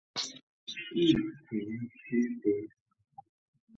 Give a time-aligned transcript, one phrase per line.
[0.95, 2.67] 异腈区别。